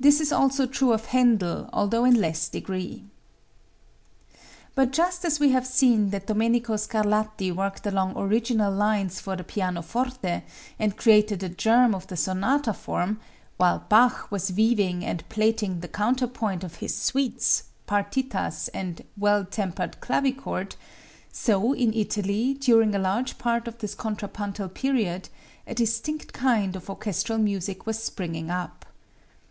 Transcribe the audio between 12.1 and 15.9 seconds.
sonata form, while Bach was weaving and plaiting the